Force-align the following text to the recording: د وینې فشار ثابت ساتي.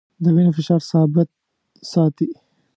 د 0.23 0.25
وینې 0.35 0.51
فشار 0.57 0.81
ثابت 0.91 1.27
ساتي. 1.91 2.29